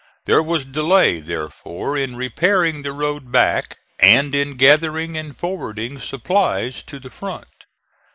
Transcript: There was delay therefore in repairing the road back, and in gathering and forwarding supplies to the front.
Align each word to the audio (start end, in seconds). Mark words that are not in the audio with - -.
There 0.25 0.41
was 0.41 0.65
delay 0.65 1.19
therefore 1.19 1.95
in 1.95 2.15
repairing 2.15 2.81
the 2.81 2.91
road 2.91 3.31
back, 3.31 3.77
and 3.99 4.33
in 4.33 4.57
gathering 4.57 5.15
and 5.15 5.37
forwarding 5.37 5.99
supplies 5.99 6.81
to 6.87 6.97
the 6.99 7.11
front. 7.11 7.67